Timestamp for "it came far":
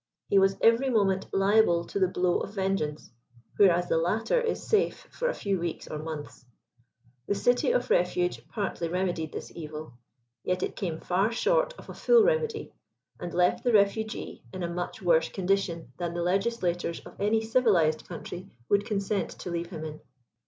10.63-11.31